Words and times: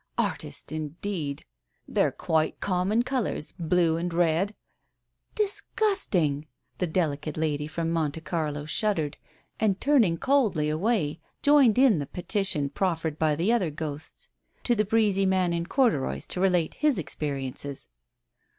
Artist, 0.17 0.71
indeed! 0.71 1.45
They're 1.87 2.11
quite 2.11 2.59
common 2.59 3.03
colours— 3.03 3.51
blue 3.69 3.97
and 3.97 4.11
red 4.11 4.55
""Disgusting!" 5.35 6.47
The 6.79 6.87
delicate 6.87 7.37
lady 7.37 7.67
from 7.67 7.91
Monte 7.91 8.21
Carlo 8.21 8.65
shuddered, 8.65 9.17
and 9.59 9.79
turning 9.79 10.17
coldly 10.17 10.69
away, 10.69 11.19
joined 11.43 11.77
in 11.77 11.99
the 11.99 12.07
peti 12.07 12.41
tion 12.45 12.69
proffered 12.71 13.19
by 13.19 13.35
the 13.35 13.53
other 13.53 13.69
ghosts 13.69 14.31
to 14.63 14.73
the 14.73 14.85
breezy 14.85 15.27
man 15.27 15.53
in 15.53 15.67
corduroys, 15.67 16.25
to 16.29 16.41
relate 16.41 16.73
his 16.73 16.97
experiences. 16.97 17.87